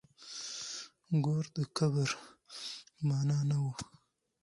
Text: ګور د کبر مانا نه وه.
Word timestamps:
ګور 1.23 1.45
د 1.55 1.57
کبر 1.77 2.09
مانا 3.07 3.39
نه 3.49 3.57
وه. 3.63 3.73